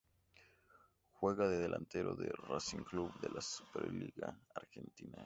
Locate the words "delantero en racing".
1.59-2.83